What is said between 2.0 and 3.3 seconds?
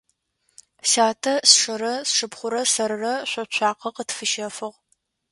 сшыпхъурэ сэрырэ